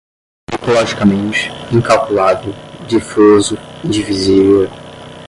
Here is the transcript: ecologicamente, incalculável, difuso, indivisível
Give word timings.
ecologicamente, 0.51 1.51
incalculável, 1.71 2.51
difuso, 2.87 3.55
indivisível 3.83 4.67